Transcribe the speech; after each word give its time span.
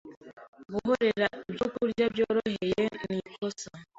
Guhorera 0.73 1.27
ibyokurya 1.49 2.05
byorohereye 2.13 2.83
ni 3.09 3.17
ikosa. 3.31 3.69